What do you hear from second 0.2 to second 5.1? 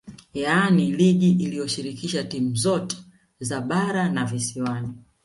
Yaani ligi iliyoshirikisha timu zote za bara na visiwani